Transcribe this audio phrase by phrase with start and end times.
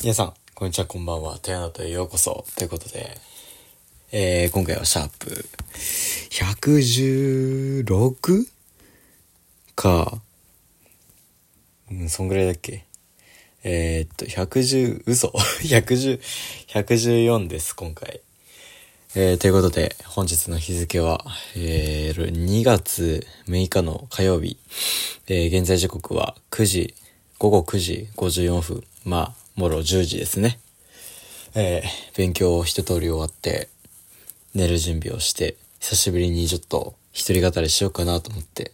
[0.00, 1.40] 皆さん、こんにちは、こんばんは。
[1.40, 2.44] テアナとへようこそ。
[2.56, 3.18] ということで、
[4.12, 5.44] えー、今回はシャープ
[7.82, 8.46] 116?
[9.74, 10.20] か。
[11.90, 12.84] うん、そんぐらいだっけ？
[13.64, 16.20] えー、っと、110、嘘 ?110、
[16.70, 18.20] 114です、今回。
[19.16, 21.24] えー、ということで、本日の日付は、
[21.56, 24.58] えー、2月6日の火曜日。
[25.26, 26.94] えー、現在時刻は9時、
[27.40, 28.84] 午後9時54分。
[29.04, 30.60] まあ、もろ10時ですね。
[31.56, 33.68] えー、勉強を一通り終わって、
[34.54, 38.70] 寝る準備をして、久しぶりにちょっと一人語りしようかなと思って、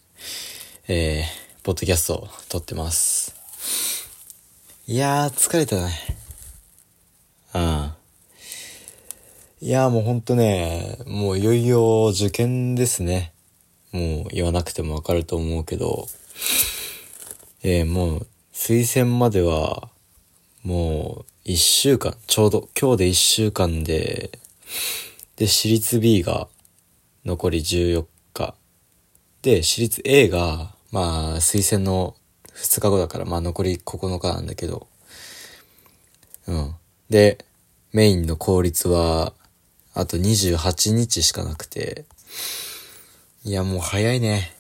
[0.87, 3.35] えー、ポッドキャストを撮ってます。
[4.87, 5.91] いやー、疲れたね。
[7.55, 7.93] うん。
[9.63, 13.33] いやーもうほんとね、もういよいよ受験ですね。
[13.91, 16.09] もう言わなくてもわかると思うけど、
[17.63, 19.89] えー、もう推薦までは
[20.65, 24.31] もう、一週間、ちょうど、今日で一週間で、
[25.37, 26.49] で、私立 B が
[27.27, 28.55] 残り14日。
[29.43, 32.17] で、私立 A が、まあ、推薦の
[32.55, 34.87] 2日後だから、まあ残り9日なんだけど、
[36.47, 36.75] うん。
[37.11, 37.45] で、
[37.93, 39.35] メインの効率は、
[39.93, 42.07] あと28日しかなくて、
[43.45, 44.57] いや、もう早いね。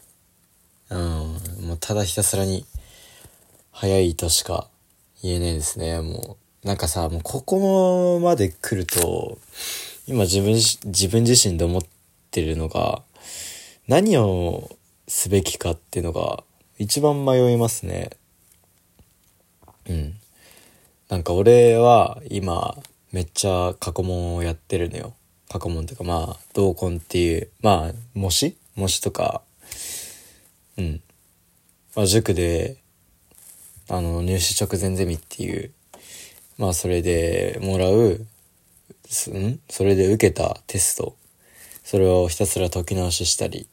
[0.90, 0.98] うん。
[0.98, 2.66] もうただひたすらに、
[3.72, 4.68] 早いとしか
[5.24, 6.66] 言えないですね、もう。
[6.66, 9.38] なんかさ、もうここまで来ると、
[10.06, 11.82] 今自分、自分自身で思っ
[12.30, 13.02] てるのが、
[13.88, 14.68] 何を
[15.08, 16.44] すべきかっていうのが
[16.78, 18.10] 一番迷いますね。
[19.88, 20.14] うん。
[21.08, 22.76] なんか俺は今
[23.12, 25.14] めっちゃ過去問をやってるのよ。
[25.48, 29.40] 過去問っていうかまあ同梱っていう、まあ模試模試とか、
[30.76, 31.00] うん。
[31.94, 32.76] まあ塾で
[33.88, 35.70] あの、入試直前ゼミっていう、
[36.56, 38.28] まあそれでもらう、ん？
[39.68, 41.16] それで受けたテスト、
[41.82, 43.68] それをひたすら解き直ししたり、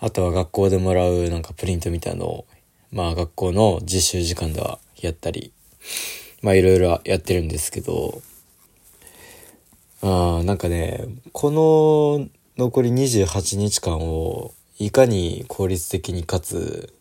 [0.00, 2.46] あとは学校でもらうなんかプリントみたいのを、
[2.92, 5.52] まあ学校の実習時間ではやったり、
[6.42, 8.22] まあいろいろやってるんですけど、
[10.02, 16.92] あなんかね、この残り28日間をいかに効率的にかつ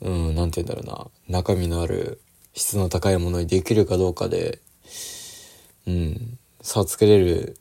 [0.00, 2.20] うん、なんて言うんだろうな、中身のある
[2.54, 4.60] 質の高いものにできるかどうかで、
[5.86, 7.58] うん、差をつけれる、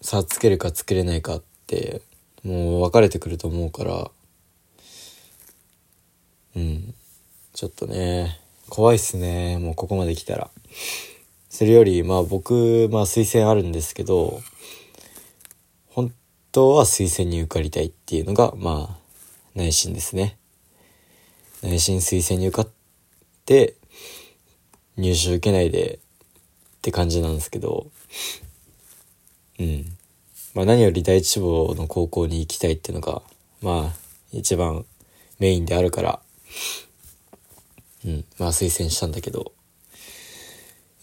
[0.00, 2.02] 差をつけるかつけれないかって、
[2.44, 4.10] もう分かれてくると思うから、
[6.56, 6.94] うん、
[7.52, 10.50] ちょっとね、怖いっすね、もうここまで来たら。
[11.48, 14.40] それより、まあ僕、まあ推薦あるんですけど、
[15.88, 16.12] 本
[16.52, 18.98] 当は推薦に受かりたいっていうのが、まあ、
[19.54, 20.37] 内心ですね。
[21.62, 22.68] 内心推薦に受かっ
[23.44, 23.74] て
[24.96, 27.86] 入試受けないでって感じなんですけど
[29.58, 29.84] うん。
[30.54, 33.22] まあ何より第一志望の高校に行きたいっていうのが
[33.60, 33.96] まあ
[34.32, 34.84] 一番
[35.38, 36.20] メインであるから
[38.04, 38.24] うん。
[38.38, 39.52] まあ推薦したんだけど。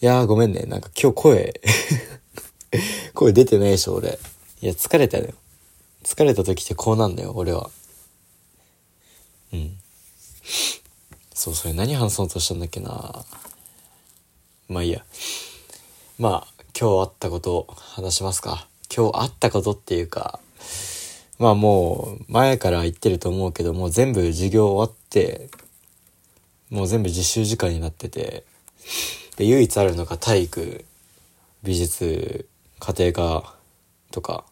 [0.01, 0.63] いやーごめんね。
[0.67, 1.61] なんか今日声
[3.13, 4.19] 声出てないでしょ俺。
[4.61, 5.33] いや疲れたよ。
[6.03, 7.69] 疲れた時ってこうなんだよ俺は。
[11.33, 13.25] そう、それ何話そうとしたんだっけな
[14.67, 15.03] まあいいや。
[16.17, 18.67] まあ、今日あったことを話しますか。
[18.95, 20.39] 今日あったことっていうか、
[21.37, 25.49] まあもう前から言ってると思うけど、もう全部授業終わって、
[26.69, 28.45] もう全部実習時間になってて、
[29.35, 30.85] で、唯一あるのが体育、
[31.63, 32.47] 美術、
[32.79, 33.55] 家庭科
[34.11, 34.45] とか、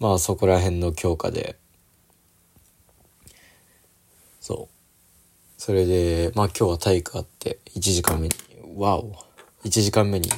[0.00, 1.56] まあそこら辺の教科で、
[4.40, 4.71] そう。
[5.64, 8.34] それで、まあ今日は体育があって、1時間目に、
[8.76, 9.14] わお。
[9.62, 10.28] 1時間目に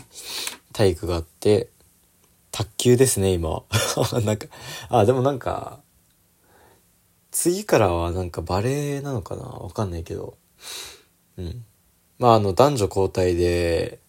[0.74, 1.70] 体育があって、
[2.50, 3.62] 卓球ですね、今は。
[4.20, 4.48] なんか、
[4.90, 5.80] あ、でもなんか、
[7.30, 9.44] 次からはなんかバレエなのかな？
[9.44, 10.36] わかんないけど。
[11.38, 11.64] うん。
[12.18, 14.00] まああの男女交代で、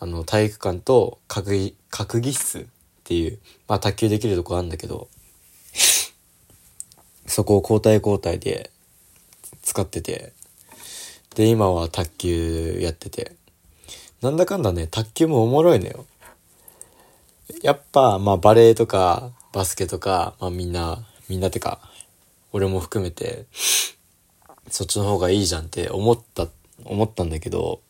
[0.00, 2.64] あの体育館と閣議、閣議室っ
[3.04, 3.38] ていう、
[3.68, 5.06] まあ卓球できるとこあるんだけど、
[7.24, 8.72] そこを交代交代で
[9.62, 10.32] 使ってて、
[11.36, 13.36] で、今は卓球やってて。
[14.22, 16.06] なんだかんだね、卓球もおもろいのよ。
[17.62, 21.78] やっぱ、まあバレエとか、バスケとか、まあみんな、みんなてか、
[22.52, 23.44] 俺も含めて、
[24.70, 26.48] そっちの方がいいじゃんって思った、
[26.84, 27.82] 思ったんだけど、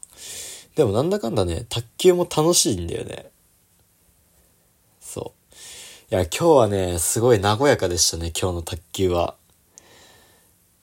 [0.75, 3.31] でもなんだかんだね、卓球も楽しいんだよね。
[5.01, 5.33] そ
[6.11, 6.15] う。
[6.15, 9.37] いや、今日はね、すごい和やかでしたね、今日の卓球は。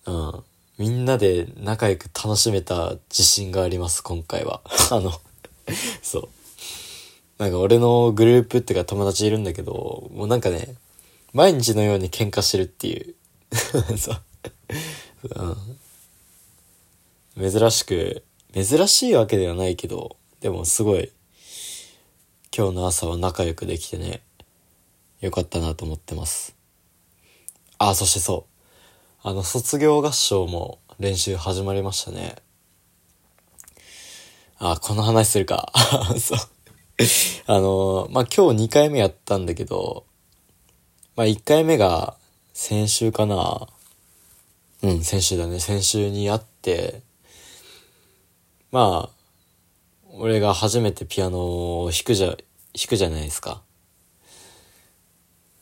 [0.06, 0.44] うん。
[0.84, 4.60] みんなで仲良く楽しめた自信があります、今回は。
[4.92, 5.14] あの
[6.02, 6.30] そう。
[7.38, 10.76] なんか俺のグループっていうか友達いるんだけど、もうなんかね、
[11.32, 13.16] 毎日のように喧嘩してるっていう。
[13.98, 14.22] そう。
[17.38, 17.50] うん。
[17.50, 21.14] 珍しく、珍しいわけではないけど、でもすごい、
[22.54, 24.22] 今日の朝は仲良くできてね、
[25.22, 26.54] よかったなと思ってます。
[27.78, 28.53] あ、そしてそう。
[29.26, 32.36] あの、卒業合唱も練習始まりましたね。
[34.58, 35.72] あ、この話するか。
[36.20, 36.40] そう。
[37.46, 40.04] あの、まあ、今日2回目やったんだけど、
[41.16, 42.18] まあ、1回目が
[42.54, 43.70] 先週かな。
[44.82, 45.62] うん、先週だね。
[45.62, 47.02] 先週に会って、
[48.72, 52.38] まあ、俺が初めてピアノを弾くじゃ、弾
[52.90, 53.62] くじゃないですか。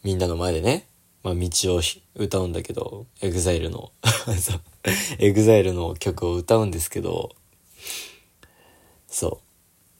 [0.01, 0.87] みんなの前でね。
[1.23, 1.81] まあ、道を
[2.15, 3.91] 歌うんだけど、 EXILE の
[5.19, 7.35] EXILE の曲を歌うんですけど、
[9.07, 9.51] そう。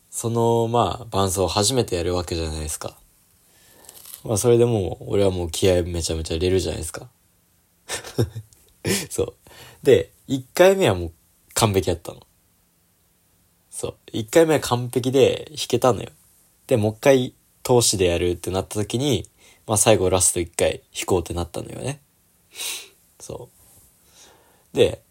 [0.10, 2.98] その、まあ、伴奏を初めてやるわけじゃないですか。
[4.24, 7.10] まあ、それでもう、俺はもう気合めちゃめちゃ入れるじゃないですか。
[9.10, 9.34] そう。
[9.84, 11.12] で、1回目はもう
[11.54, 12.22] 完璧やったの。
[13.70, 13.96] そう。
[14.14, 16.10] 1回目は完璧で弾けたのよ。
[16.68, 17.34] で、もう一回
[17.64, 19.28] 通しでやるってなった時に、
[19.68, 22.02] まあ最後ラスト1回弾こうってなったのよね。
[23.20, 23.50] そ
[24.74, 24.76] う。
[24.76, 25.02] で、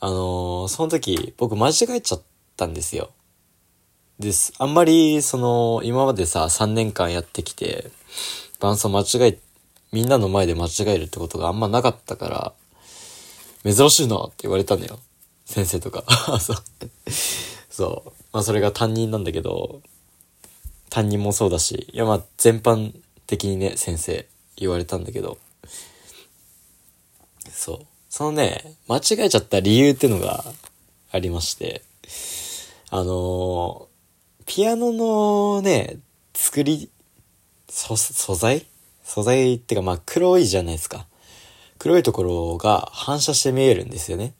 [0.00, 2.22] あのー、その時僕間違えちゃっ
[2.56, 3.10] たんですよ。
[4.18, 4.52] です。
[4.58, 7.90] あんまり、その、今までさ、3年間やってきて、
[8.60, 9.38] 伴奏間違え、
[9.90, 12.28] みんなの前で間違えるってことがあんまなかったか
[13.64, 14.98] ら、珍しいなって言われたんだよ。
[15.44, 16.04] 先生とか。
[16.40, 16.56] そう。
[17.68, 18.12] そう。
[18.32, 19.82] まあそれが担任なんだけど、
[20.88, 22.92] 担任もそうだし、いやまあ全般
[23.32, 24.26] 的にね、先生
[24.56, 25.38] 言われたんだけど、
[27.50, 27.86] そう。
[28.10, 30.44] そのね、間違えちゃった理由ってのが
[31.10, 31.80] ありまして、
[32.90, 35.96] あのー、ピアノのね、
[36.34, 36.90] 作り、
[37.70, 37.96] 素
[38.34, 38.66] 材？
[39.02, 41.06] 素材ってかまあ黒いじゃないですか。
[41.78, 44.34] 黒いところが反射して見えるんですよね。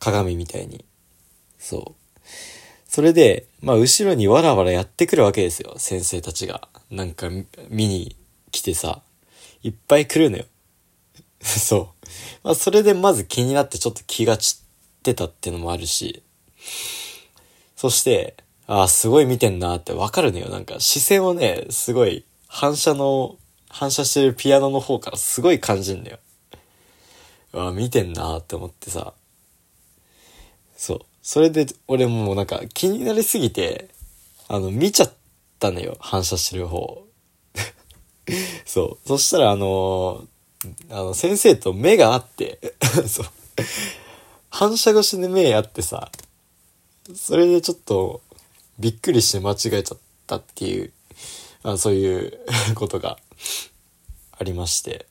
[0.00, 0.84] 鏡みたいに。
[1.56, 2.28] そう。
[2.88, 5.74] それで、まあ後ろにわらわらやってくるわけですよ。
[5.78, 6.68] 先生たちが。
[6.94, 7.28] なんか
[7.68, 8.16] 見に
[8.50, 9.02] 来てさ、
[9.62, 10.44] いっぱい来るのよ。
[11.40, 11.88] そう。
[12.42, 16.22] まあそれでまず気になってちょっと気が散ってたっていうのもあるし。
[17.76, 18.36] そして、
[18.66, 20.48] ああ、すごい見てんなってわかるのよ。
[20.48, 23.36] なんか視線をね、すごい反射の
[23.68, 26.18] 反射してるピアノの方からすごい感じんだよ。
[27.52, 29.14] うわ、見てんなって思ってさ。
[30.76, 31.00] そう。
[31.22, 33.88] それで、俺もうなんか気になりすぎて、
[34.46, 35.12] あの、見ちゃっ
[35.64, 35.96] たのよ。
[36.00, 37.04] 反射してる方。
[38.66, 39.08] そう。
[39.08, 42.60] そしたら、あのー、あの、先生と目があって
[43.08, 43.26] そう。
[44.50, 46.12] 反射越しで目あってさ、
[47.14, 48.20] それでちょっと、
[48.78, 50.92] びっくりして間違えちゃったっていう、
[51.62, 52.38] あそういう
[52.74, 53.18] ことが
[54.32, 55.06] ありまして。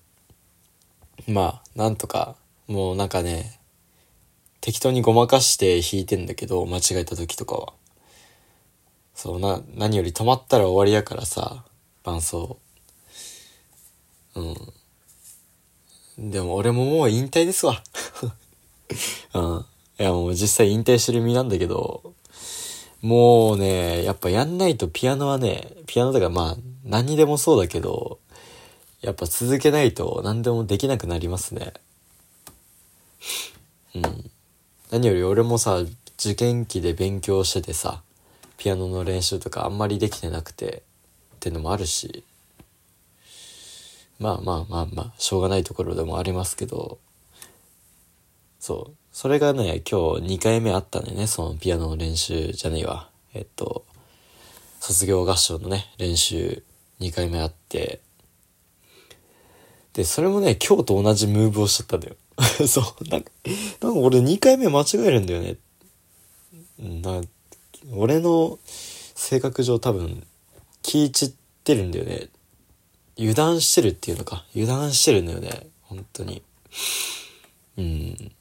[1.27, 2.35] まあ、なんとか、
[2.67, 3.59] もうなんかね、
[4.61, 7.73] 適当にごまかして弾いてんだけど、間違えた時とかは。
[9.23, 11.63] そうな、何より止まったら終わりやからさ、
[12.03, 12.59] 伴奏。
[14.35, 14.41] う
[16.21, 16.29] ん。
[16.29, 17.81] でも俺ももう引退ですわ。
[19.33, 19.65] うん。
[19.97, 22.13] いやもう実際引退してる身なんだけど、
[23.01, 28.19] もうね、やっぱやんないとピアノはね、ピアノだからまあ何にでもそうだけど、
[28.99, 31.71] やっぱ続けないと何でもできなくなりますね。
[33.95, 34.31] うん。
[34.91, 35.79] 何より俺もさ、
[36.19, 38.03] 受験期で勉強しててさ、
[38.57, 40.83] ピアノの練習とかあんまりできてなくて、
[41.35, 42.23] ってのもあるし、
[44.19, 46.99] まあまあまあまあ、しょうがないところでもありますけど、
[48.59, 48.95] そう。
[49.11, 53.09] それがね、今日2回目あったんだよね、そのピアノの練習じゃねえわ。
[53.33, 53.83] えっと、
[54.79, 56.63] 卒業合唱のね、練習
[56.99, 57.99] 2回目あって、
[59.93, 62.15] で、それもね、今日と同じムーブをしちゃったんだよ。
[62.67, 63.07] そう。
[63.09, 63.31] なんか、
[63.81, 65.57] なんか俺2回目間違えるんだよね。
[66.79, 67.21] な、
[67.91, 70.25] 俺の性格上多分、
[70.81, 71.31] 気散っ
[71.63, 72.29] てるんだよね。
[73.17, 74.45] 油断してるっていうのか。
[74.55, 75.67] 油断してるんだよね。
[75.83, 76.41] 本当に。
[77.77, 78.31] うん。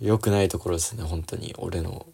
[0.00, 1.54] 良くないところですね、本当に。
[1.58, 2.06] 俺の。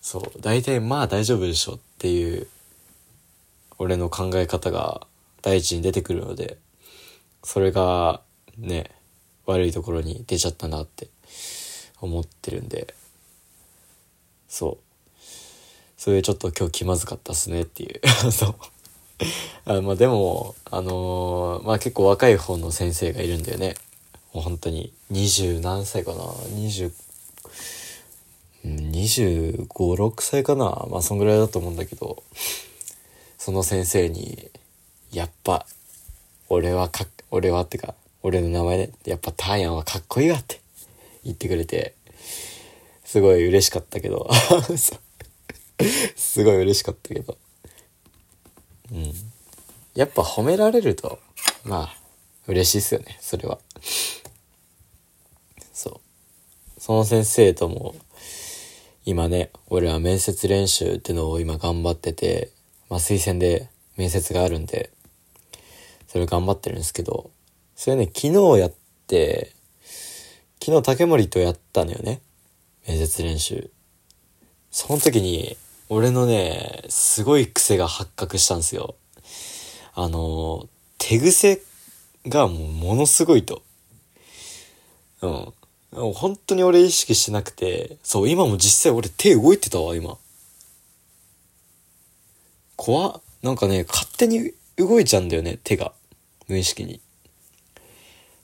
[0.00, 0.40] そう。
[0.40, 2.48] 大体まあ大丈夫でしょっていう、
[3.78, 5.06] 俺の考え方が
[5.42, 6.58] 第一に出てくるので、
[7.42, 8.20] それが
[8.56, 8.90] ね、
[9.46, 11.08] 悪いところに出ちゃったなって
[12.00, 12.94] 思ってるんで、
[14.52, 14.78] そう。
[15.96, 18.00] それちょっと今日気まずかったっすねっていう。
[18.30, 18.54] そう。
[19.64, 19.80] あ。
[19.80, 23.76] まあでも、あのー、まあ結構若い方の先生がいるんだよね。
[24.34, 24.92] もう本当に。
[25.08, 26.34] 二十何歳かな。
[26.50, 26.92] 二十
[28.66, 30.86] 25、6歳かな。
[30.90, 32.22] まあそんぐらいだと思うんだけど。
[33.38, 34.50] その先生に
[35.12, 35.66] やっぱ
[36.50, 40.60] 俺はか俺はってか俺の名前で、やっぱターヤンはかっこいいわって
[41.24, 41.94] 言ってくれて。
[43.12, 44.26] すごい嬉しかったけど。
[46.16, 47.36] すごい嬉しかったけど。
[48.90, 49.12] うん。
[49.94, 51.18] やっぱ褒められると
[51.62, 51.96] まあ
[52.46, 53.58] 嬉しいっすよねそれは。
[55.74, 56.80] そう。
[56.80, 57.94] その先生とも
[59.04, 62.50] 今ね俺は面接練習ってのを今頑張ってて
[62.88, 64.90] まあ推薦で面接があるんで
[66.06, 67.30] それ頑張ってるんですけど
[67.76, 68.72] それね昨日やっ
[69.06, 69.52] て
[70.64, 72.22] 昨日竹森とやったのよね。
[72.86, 73.70] 面接練習
[74.70, 75.56] その時に
[75.88, 78.94] 俺のねすごい癖が発覚したんですよ
[79.94, 81.60] あの手癖
[82.26, 83.62] がもうものすごいと。
[85.20, 85.52] うん。
[86.14, 90.16] 本当に俺意識してなくて、そう、今も実際俺手動いてたわ、今。
[92.76, 93.20] 怖っ。
[93.42, 95.92] なんかね、勝手に動いちゃうんだよね、手が。
[96.48, 97.00] 無意識に。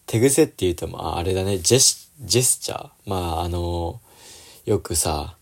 [0.06, 2.90] 手癖って言うと、まあ、あれだね、ジェス、ジェスチャー。
[3.06, 4.00] まあ、あの
[4.68, 5.38] よくさ、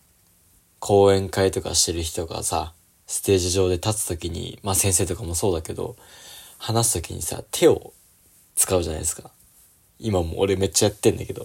[0.78, 2.75] 講演会とかしてる人がさ、
[3.09, 5.97] ステージ上で立つ時に、まあ先生とかもそうだけど、
[6.59, 7.92] 話す時にさ、手を
[8.54, 9.33] 使うじゃないですか。
[9.99, 11.45] 今も俺めっちゃやってんだけど。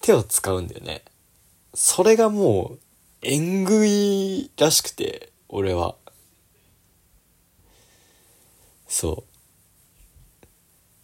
[0.00, 1.04] 手を使うんだよね。
[1.72, 2.78] それがもう、
[3.22, 5.94] 縁食いらしくて、俺は。
[8.88, 9.24] そ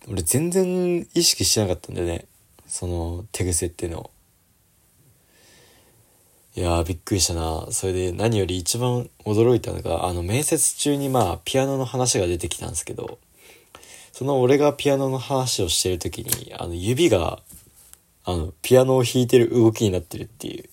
[0.09, 0.11] う。
[0.11, 2.27] 俺全然意識してなかったんだよね。
[2.67, 4.11] その手癖っていうのを。
[6.57, 7.69] いやーびっくりしたな。
[7.71, 13.19] それで何より一番驚いたのが、あの面接中にまあピアノの話が出てきたんですけど、
[14.13, 17.41] その俺がピアノの話をしてる時に、あの指が、
[18.25, 20.69] あの、ピアノを弾いてる動きになってるっていう。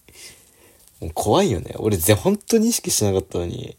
[1.01, 1.75] もう怖いよね。
[1.77, 3.77] 俺ぜ、本当に意識しなかったのに。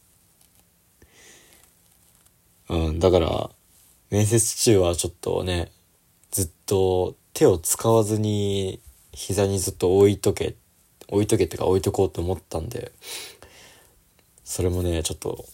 [2.68, 3.50] うん、だから、
[4.10, 5.72] 面接中はちょっとね、
[6.30, 8.80] ずっと手を使わずに
[9.12, 10.65] 膝にずっと置いとけって、
[11.08, 12.92] 置いとけってか置いとこうと思ったんで、
[14.44, 15.44] それもね、ちょっと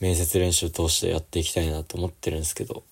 [0.00, 2.82] 面接練習通してやっていきたいなと思ってるんですけど、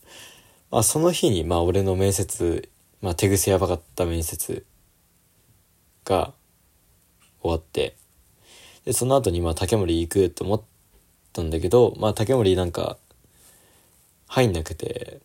[0.71, 2.69] まあその日に、まあ俺の面接、
[3.01, 4.65] まあ手癖やばかった面接
[6.05, 6.33] が
[7.41, 7.97] 終わって、
[8.85, 10.63] で、その後にまあ竹森行くと思っ
[11.33, 12.99] たんだけど、まあ竹森なんか
[14.27, 15.21] 入んなくて、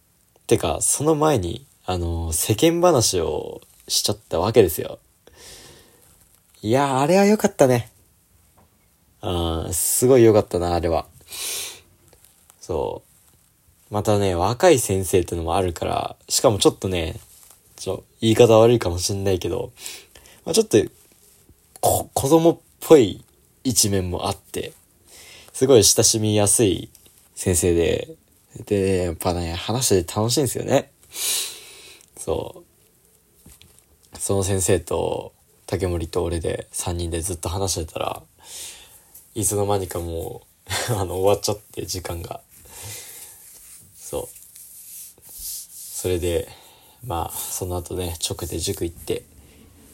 [0.48, 5.00] てかその前に、あの、世間話をしちゃったわけですよ。
[6.64, 7.92] いやあれは良かったね。
[9.20, 11.08] あすごい良かったな、あれは。
[12.62, 13.04] そ
[13.92, 13.94] う。
[13.94, 17.20] またね、若い先生ってのもあるから、しかもちょっとね、
[17.76, 19.74] ちょ、言い方悪いかもしんないけど、
[20.46, 20.78] まあ、ちょっと、
[21.82, 23.26] こ、子供っぽい
[23.66, 24.72] 一面もあって、
[25.52, 26.90] すごい親しみやすい
[27.36, 28.16] 先生で、
[28.66, 30.94] で、やっぱね、話して楽しいんですよね。
[32.18, 32.64] そ
[34.16, 34.18] う。
[34.18, 35.33] その先生と、
[35.74, 38.22] 竹森と俺で3人でずっと話してたら、
[39.34, 40.44] いつの間にかも
[40.90, 42.42] う あの、終わっちゃって時間が。
[43.96, 45.32] そう。
[45.32, 46.48] それで
[47.04, 49.24] まあその後ね直で塾行って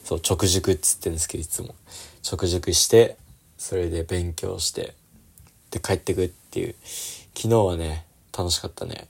[0.04, 1.74] そう直塾っつってんですけどいつも。
[2.30, 3.16] 直塾して
[3.56, 4.94] それで勉強して
[5.70, 6.74] で帰ってくっていう。
[7.34, 8.04] 昨日はね
[8.36, 9.08] 楽しかったね。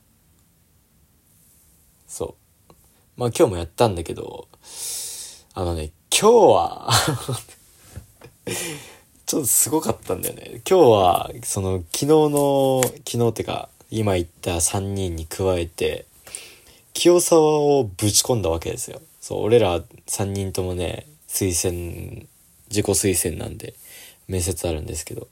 [2.07, 2.37] そ
[2.69, 2.73] う。
[3.17, 4.47] まあ今日もやったんだけど
[5.55, 6.91] あのね今日は
[9.27, 16.07] ちょっとすごかったんだよね今日はその昨日の昨日ってか今言った3人に加えて、
[16.93, 19.03] 清沢をぶち込んだわけですよ。
[19.21, 22.27] そう、俺ら3人ともね、推薦、
[22.69, 23.75] 自己推薦なんで、
[24.29, 25.27] 面接あるんですけど、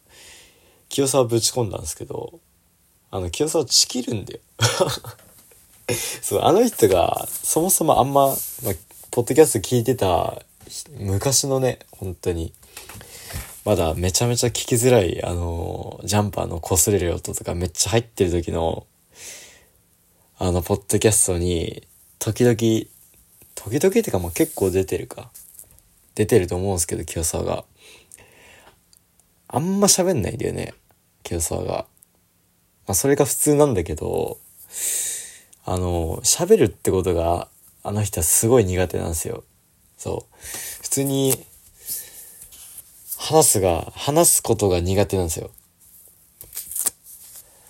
[0.88, 2.40] 清沢ぶち込んだんですけど、
[3.12, 4.40] あの、清沢ちきるんだよ。
[6.20, 8.36] そう、あの人が、そもそもあんま、まあ、
[9.12, 10.42] ポッドキャスト聞いてた、
[10.98, 12.52] 昔のね、本当に、
[13.64, 18.86] まだめちゃめちゃ聞きづらい、あの、ジャンパーの擦れる音とかめっちゃ入ってる時の、
[20.38, 21.86] あの、ポッドキャストに、
[22.18, 22.56] 時々、
[23.54, 25.30] 時々ってかまあ結構出てるか。
[26.14, 27.64] 出てると思うんですけど、清沢が。
[29.48, 30.74] あんま喋んないんだよね、
[31.22, 31.86] 清沢が。
[32.86, 34.38] まあそれが普通なんだけど、
[35.64, 37.48] あの、喋るってことが、
[37.82, 39.44] あの人はすごい苦手なんですよ。
[39.98, 40.36] そう。
[40.82, 41.34] 普通に
[43.18, 45.50] 話すが、話すことが苦手なんですよ。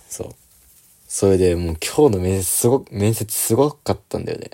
[0.08, 0.28] そう。
[1.08, 4.50] それでもう今日の面接すご、面接すごかったんだよね。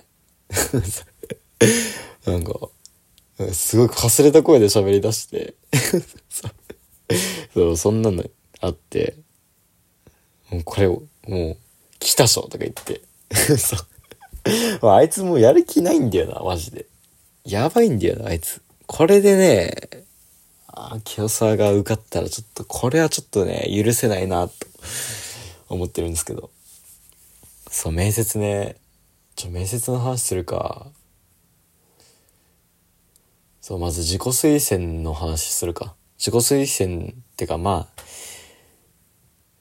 [2.25, 2.53] なんか、
[3.53, 5.55] すごいかすれた声で喋り出して
[7.53, 8.23] そう、そんなの
[8.61, 9.15] あって、
[10.49, 11.57] もうこれを、もう、
[11.99, 13.01] 来たしょとか言って
[13.57, 13.75] そ
[14.81, 14.89] う。
[14.89, 16.85] あいつもうやる気ないんだよな、マジで。
[17.45, 18.61] やばいんだよな、あいつ。
[18.87, 20.03] これでね、
[20.67, 24.53] あ清沢が受かったらちょっと、これはちょっとね、許せないな、と
[25.69, 26.49] 思ってるんですけど。
[27.69, 28.77] そう、面接ね、
[29.35, 30.87] ちょ、面接の話するか。
[33.61, 35.95] そう、まず自己推薦の話するか。
[36.17, 38.01] 自己推薦ってか、まあ、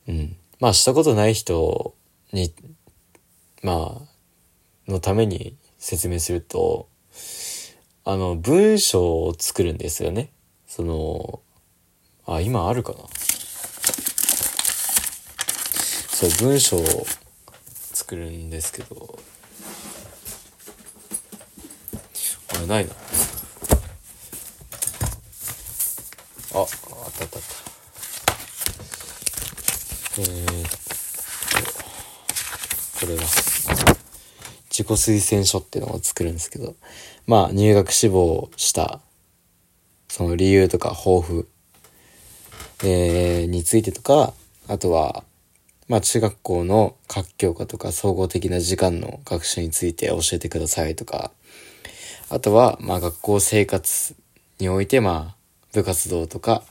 [0.08, 0.36] うん。
[0.58, 1.94] まあ、したことない人
[2.32, 2.54] に、
[3.62, 4.00] ま
[4.86, 6.88] あ、のために説明すると、
[8.06, 10.30] あの、文章を作るんですよね。
[10.66, 11.40] その、
[12.26, 12.98] あ、今あるかな。
[16.10, 16.84] そう、文章を
[17.94, 19.18] 作るんですけど、
[22.54, 22.92] あれないな。
[22.92, 22.96] あ、
[26.58, 27.38] あったあったあった。
[30.18, 30.68] えー、っ
[33.00, 33.53] と、これは。
[34.74, 36.74] 自己推薦書っていうのを作るんですけど、
[37.28, 38.98] まあ入学志望した
[40.08, 41.48] その理由とか抱負、
[42.82, 44.34] えー、についてとか、
[44.66, 45.22] あとは、
[45.86, 51.30] まあ中学校の活教科とか総合的な時間の学習について教えてくださいとか、
[52.28, 54.16] あとは、まあ学校生活
[54.58, 55.36] において、まあ
[55.72, 56.64] 部活動とか、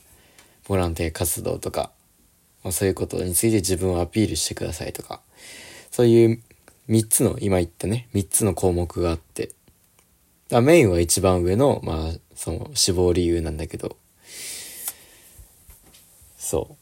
[0.68, 1.90] ボランティア活動とか、
[2.64, 5.22] まあ、そういうことについて自分をアピールしてくださいとか、
[5.90, 6.42] そういう
[6.88, 9.50] 3つの、今言ったね、3つの項目があって、
[10.48, 13.96] だメインは一番上の、まあ、その死亡理由なんだけど、
[16.36, 16.76] そう。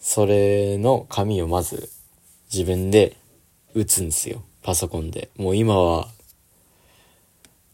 [0.00, 1.88] それの紙をまず
[2.52, 3.16] 自分で
[3.74, 4.42] 打つんですよ。
[4.62, 5.30] パソコンで。
[5.36, 6.08] もう今は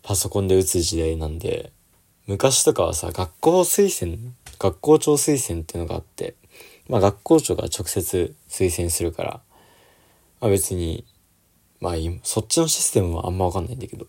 [0.02, 1.72] パソコンで打つ時代なんで、
[2.26, 6.34] 昔とかはさ、学校推薦、学校長推薦っていうのがあって、
[6.88, 9.40] まあ学校長が直接推薦するから、
[10.40, 11.04] まあ別に
[11.82, 14.06] まあ、そっちのシステムはあんまわかんないんだけど、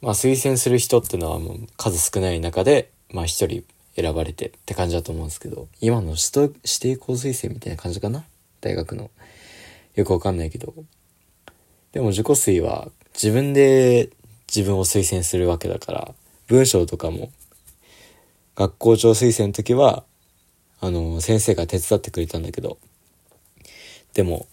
[0.00, 3.64] まあ、推薦する人ってのはもう数少ない中で、まあ一人
[3.96, 8.24] 選ばれてって感じだと思うんですけど、今の指定校推薦みたいな感じかな？
[8.62, 9.10] 大学の。
[9.94, 10.72] よくわかんないけど。
[11.92, 14.08] でも自己推は自分で
[14.48, 16.14] 自分を推薦するわけだから、
[16.46, 17.30] 文章とかも、
[18.56, 20.04] 学校長推薦の時は、
[20.80, 22.78] あの、先生が手伝ってくれたんだけど、
[24.14, 24.46] でも、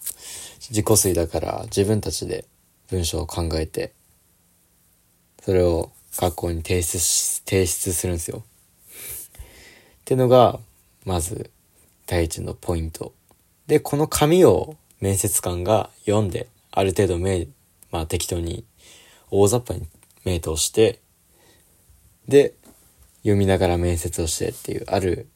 [0.70, 2.46] 自己推だから自分たちで
[2.90, 3.94] 文章を考えて、
[5.42, 8.44] それを学校に提出し、提出するんですよ。
[8.44, 10.60] ってのが、
[11.06, 11.52] まず、
[12.06, 13.14] 第一のポイント。
[13.68, 17.48] で、この紙を面接官が読んで、ある程度目、
[17.92, 18.66] まあ適当に
[19.30, 19.88] 大雑把に
[20.26, 21.00] 目通して、
[22.28, 22.54] で、
[23.22, 25.28] 読みながら面接をしてっていう、ある、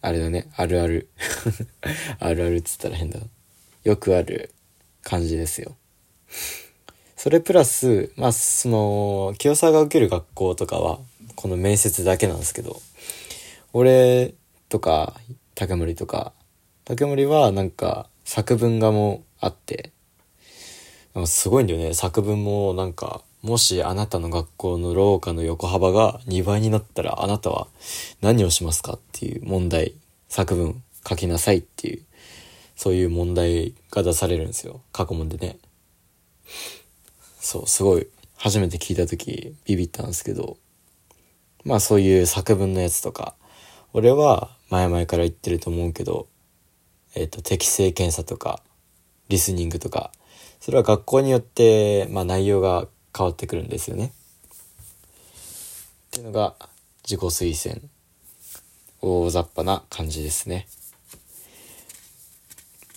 [0.00, 1.08] あれだね、あるある。
[2.20, 3.26] あるあるっつったら変だな。
[3.84, 4.52] よくある
[5.02, 5.76] 感じですよ。
[7.16, 10.98] それプラス、まあ、その、清沢が受ける学校とかは、
[11.36, 12.80] この面接だけなんですけど、
[13.72, 14.34] 俺
[14.68, 15.14] とか、
[15.54, 16.32] 竹森とか、
[16.84, 19.90] 竹森はなんか作文がもあって、
[21.26, 21.94] すごいんだよね。
[21.94, 27.68] 作文もなんか、もしあなたの学校の廊下の横幅が2倍になったらあなたは
[28.22, 29.94] 何をしますかっていう問題、
[30.28, 32.02] 作文書きなさいっていう
[32.76, 34.80] そういう問題が出されるんですよ。
[34.92, 35.58] 過去問でね。
[37.40, 38.06] そう、すごい、
[38.36, 40.56] 初めて聞いた時ビビったんですけど、
[41.64, 43.34] まあそういう作文のやつとか、
[43.92, 46.26] 俺は前々から言ってると思うけど、
[47.14, 48.60] えっ、ー、と、適正検査とか、
[49.28, 50.10] リスニングとか、
[50.60, 54.06] それは学校によって、まあ内容が変わってくるんですよね。
[54.06, 54.10] っ
[56.10, 56.54] ていうのが、
[57.04, 57.88] 自己推薦。
[59.00, 60.66] 大雑把な感じですね。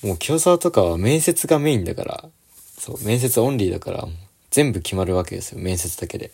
[0.03, 2.29] もう清沢とかは面接がメインだから、
[2.77, 4.07] そう、面接オンリーだから、
[4.51, 6.31] 全部決まるわけですよ、面接だけで。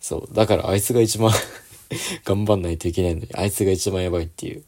[0.00, 1.32] そう、だからあいつが一番
[2.24, 4.64] 頑張んないといけないのに、あいつが一番やばいっていう。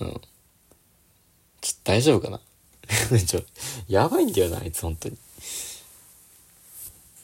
[0.00, 0.20] うん。
[1.60, 2.40] ちょ大丈夫かな？
[3.26, 3.42] ちょ、
[3.88, 5.18] やばいんだよな、あいつ、本当に。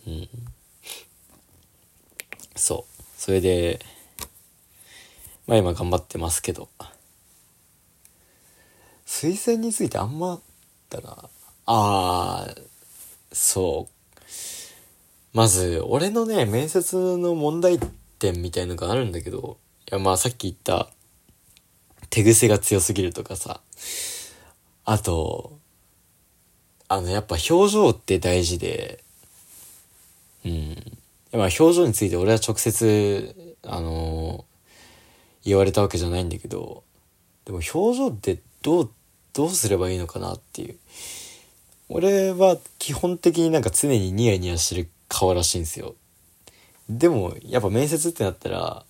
[0.07, 0.29] うん。
[2.57, 3.03] そう。
[3.17, 3.81] それで、
[5.47, 6.69] まあ今頑張ってますけど。
[9.11, 10.41] 推薦についてあんま
[10.89, 11.29] だな。
[11.67, 12.63] あー、
[13.33, 14.27] そう。
[15.35, 17.81] まず、俺のね、面接の問題
[18.21, 19.59] 点みたいのがあるんだけど、
[19.91, 20.91] いや、まあさっき言った、
[22.09, 23.61] 手癖が強すぎるとかさ、
[24.85, 25.59] あと、
[26.87, 29.03] あの、やっぱ表情って大事で、
[30.45, 30.77] うん。
[31.33, 34.51] まあ表情について俺は直接、あのー
[35.43, 36.85] 言われたわけじゃないんだけど、
[37.45, 38.91] でも表情ってどう、
[39.33, 40.79] どうすればいいのかなっていう。
[41.89, 45.95] 俺は基本的になんか常にニヤニヤしてる顔らしいんですよ。
[46.89, 48.85] でも、やっぱ面接ってなったら、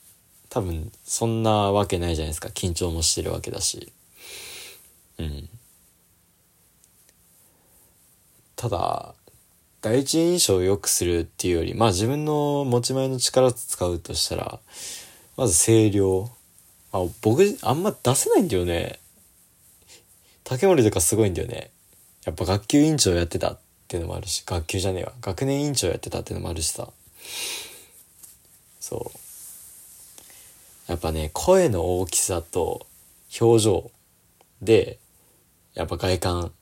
[0.51, 2.49] 多分そんなわけないじゃないですか。
[2.49, 3.93] 緊張もしてるわけだし。
[5.19, 5.49] うん。
[8.57, 9.15] ただ、
[9.81, 14.61] 第一印象を良くするっていうより、まあ自分の持ち前の力使うとしたら、
[15.39, 16.31] まず声量。
[16.93, 19.00] あ、僕、あんま出せないんだよね。
[20.51, 21.71] 竹森とかすごいんだよね。
[22.25, 25.13] やっぱ学級委員長やってたっていうのもあるし、学級じゃねえわ。
[25.21, 26.89] 学年委員長やってたっていうのもあるしさ。
[28.81, 30.91] そう。
[30.91, 32.85] やっぱね、声の大きさと
[33.41, 33.93] 表情
[34.61, 34.99] で、
[35.75, 36.53] やっぱ外観、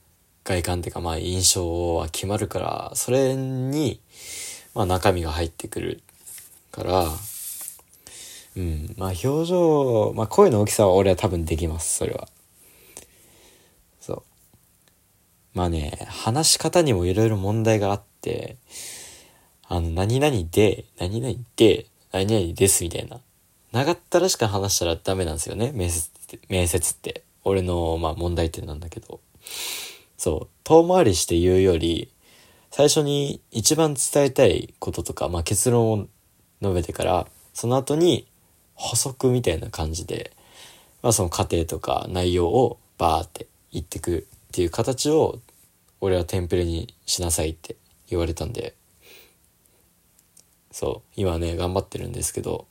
[0.44, 4.02] 外観っていうかまあ印象は決まるから、それに、
[4.74, 6.02] まあ中身が入ってくる
[6.72, 7.06] から、
[8.54, 12.28] うん、まあ表情、まあ声の大きさは俺は多分できます、それは。
[14.00, 14.22] そう。
[15.58, 18.58] まあね、話し方にもいろいろ問題があって、
[19.66, 23.18] あの、何々で、何々で、何々ですみたいな。
[23.72, 26.38] 長ったらしく話したらダメなんですよね、面接って。
[26.48, 27.24] 面接って。
[27.42, 29.18] 俺の、まあ問題点なんだけど。
[30.16, 30.48] そう。
[30.62, 32.12] 遠回りして言うより、
[32.70, 36.06] 最初に一番伝えたいこととか、まあ結論を
[36.62, 38.28] 述べてから、その後に
[38.74, 40.30] 補足みたいな感じで、
[41.02, 45.40] まあその過程とか内容をバーって言ってくっていう形を、
[46.00, 47.76] 俺はテンプレにしなさいって
[48.08, 48.74] 言われたんで、
[50.70, 52.66] そう、今ね、頑張ってるんですけど、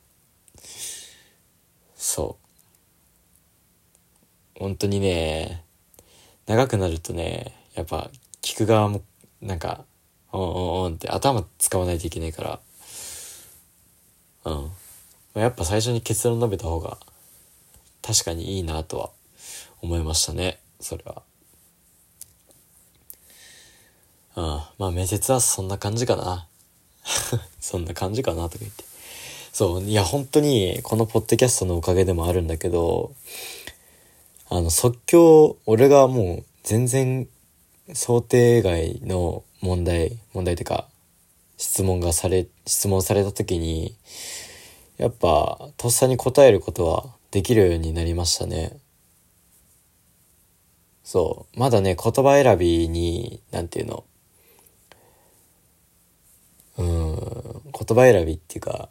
[1.96, 2.38] そ
[4.56, 4.60] う。
[4.60, 5.64] 本当にね、
[6.46, 8.10] 長くなるとね、やっぱ
[8.42, 9.04] 聞く側も
[9.42, 9.84] なんか、
[10.32, 12.60] おんおんおんって頭使わないといけないから、
[14.46, 15.42] うん。
[15.42, 16.98] やっぱ最初に結論述べた方が
[18.02, 19.10] 確かにいいなとは
[19.82, 21.27] 思いましたね、それは。
[24.38, 24.44] うん。
[24.78, 26.48] まあ面接はそんな感じかな。
[27.60, 28.84] そんな感じかなとか言って。
[29.52, 33.14] そう、いや本当にこのポッドキャストのおかげでもあるんだけど、
[34.50, 37.28] あの即興、俺がもう全然
[37.94, 40.88] 想定外の問題、問題ってか、
[41.58, 43.96] 質問がされ、質問された時に、
[44.98, 48.78] やっぱ、とっさに答えることはできるようになりましたね。
[51.04, 51.60] そう。
[51.60, 54.04] まだね、言葉選びに、なんていうの、
[56.78, 58.90] うん、言葉選びっていうか、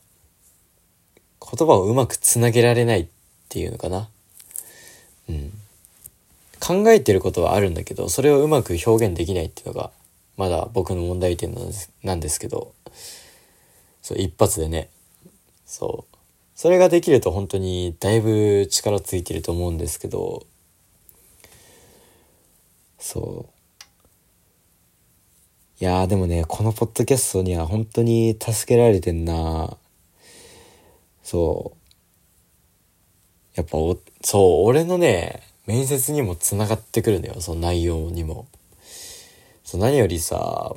[1.40, 3.06] 言葉をうまくつなげられないっ
[3.48, 4.08] ていうのかな。
[5.28, 5.52] うん。
[6.58, 9.90] 考えてることはあるんだけど、それをうまく表現できないっていうのが、
[10.36, 12.72] まだ僕の問題点なんですなんですけど、
[14.02, 14.90] そう、一発でね、
[15.64, 16.16] そう。
[16.54, 20.46] それができると本当にだいぶ力ついてると思うんですけど、
[22.98, 23.55] そう。
[25.78, 29.76] いやーでもね、このポッドキャストには本当に助けられてんな
[31.22, 31.76] そう。
[33.56, 38.46] やっぱお、そう、俺のね、面接にも繋がってくるんだよ、その内容にも。
[39.64, 40.74] そう、何よりさ、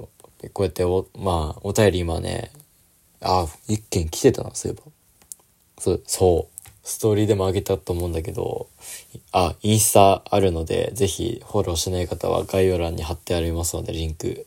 [0.53, 2.51] こうやってお、まあ、お便り今ね、
[3.21, 4.91] あ、一件来てたな、そういえば。
[5.79, 6.59] そう、そう。
[6.83, 8.67] ストーリーでも上げたと思うんだけど、
[9.31, 14.45] あ、インスタあるので、ぜひフォローしない方は概要欄に貼ってありますので、リンク。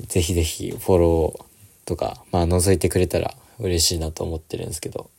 [0.00, 5.10] ぜひぜひフォローとか、まあ覗いてくれたら嬉しいなと思ってるんですけど。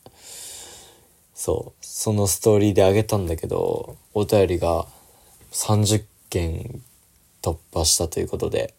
[1.34, 1.84] そう。
[1.84, 4.86] そのストーリーであげたんだけど、お便りが
[5.52, 6.82] 30件
[7.42, 8.74] 突破したということで。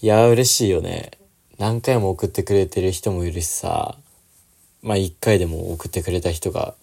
[0.00, 1.12] いや嬉しいよね。
[1.58, 3.96] 何回も送ってくれてる人もいるしさ。
[4.82, 6.74] まあ1回でも送ってくれた人が、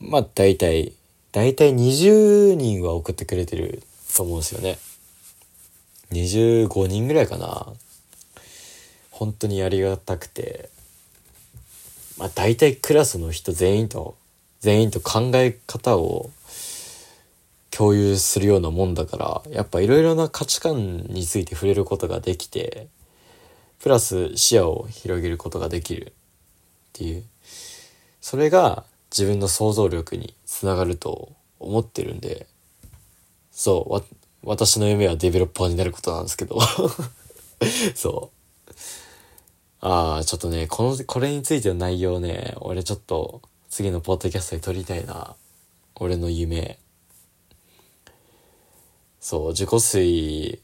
[0.00, 0.92] まあ大体、
[1.30, 3.82] 大体20人は送ってくれてる
[4.16, 4.78] と思うんですよね。
[6.14, 7.66] 25人ぐらいかな。
[9.10, 10.70] 本当にありがたくて。
[12.16, 14.16] まあ大体クラスの人全員と、
[14.60, 16.30] 全員と考え方を
[17.70, 22.86] 共有するようなもんだから、やっぱいろいろな価値観について触れることができて、
[23.80, 26.12] プラス視野を広げることができるっ
[26.92, 27.24] ていう。
[28.20, 32.46] それが自分の想像力につながると思ってるんで、
[33.50, 36.58] そう、私の夢はデベロッパーになることなんですけど。
[37.94, 38.30] そ
[38.68, 38.72] う。
[39.80, 45.34] ああ、ちょっとね、この、これについての内容ね、俺ちょっと次のポッドキャストで撮りたいな。
[45.94, 46.78] 俺の夢。
[49.20, 50.58] そう、自己推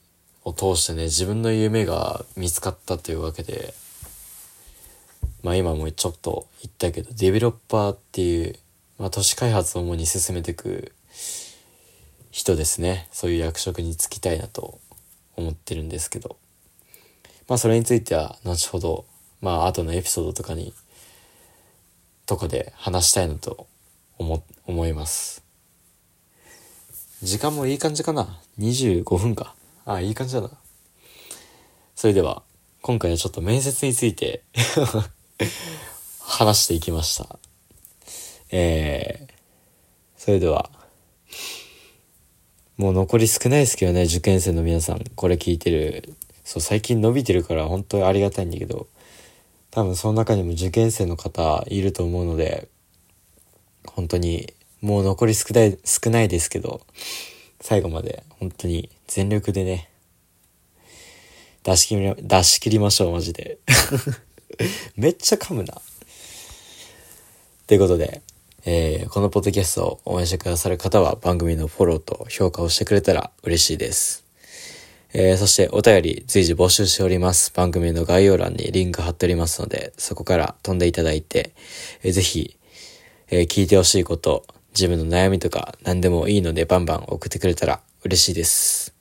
[0.45, 3.75] を通してね、自分の夢が見つかったというわけで、
[5.43, 8.57] まあ今もちょっと言ったけど、デベロッパーっていう、
[8.99, 10.93] まあ都市開発を主に進めていく
[12.31, 13.09] 人ですね。
[13.13, 14.79] そういう役職に就きたいなと
[15.37, 16.37] 思ってるんですけど。
[17.49, 19.05] まあそれについては後ほど、
[19.41, 20.73] まあ後のエピソードとかに、
[22.27, 23.67] とかで話したいなと
[24.19, 25.43] 思、思います。
[27.23, 29.55] 時間もいい感じかな ?25 分か。
[29.85, 30.51] あ、いい感じだな。
[31.97, 32.43] それでは、
[32.83, 34.43] 今回はちょっと面接について
[36.21, 37.39] 話していきました。
[38.51, 39.33] えー、
[40.17, 40.71] それでは、
[42.81, 46.15] もう残り少ないですけどね、受験生の皆さん、これ聞いてる。
[46.45, 48.87] そう、最近伸びてるから本当にありがたいんだけど、
[49.71, 52.69] 多分その中にも受験生の方いると思うので、
[53.87, 56.81] 本当にもう残り少ない、少ないですけど、
[57.61, 59.91] 最後まで本当に全力でね、
[61.63, 63.59] 出し切り、出し切りましょう、マジで。
[64.97, 65.83] めっちゃ噛むな。
[67.67, 68.23] ということで、
[68.65, 74.25] えー、このポッドキャストを応援してくださる方は番組のフォローと評価をしてくれたら嬉しいです。
[75.13, 77.53] えー、そしてお便り随時募集しております。
[77.53, 81.53] 番組の概要欄にリンク貼っておりますので、そこから飛んでいただいて、
[82.03, 82.57] えー、ぜひ、
[83.29, 88.95] えー、聞いてほしいこと、自分の悩みとか何でもいいのでバンバン送ってくれたら嬉しいです。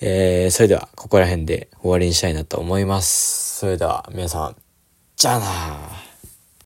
[0.00, 3.58] えー、それではここら辺で終わりにしたいなと思います。
[3.60, 4.56] それでは皆さん、
[5.14, 6.11] じゃあな